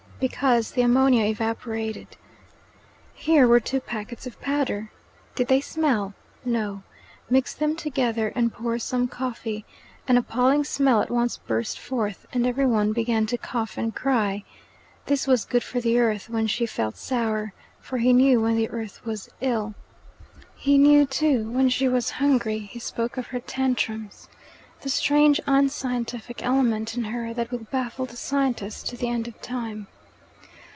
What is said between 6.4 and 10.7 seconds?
No. Mix them together and pour some coffee An appalling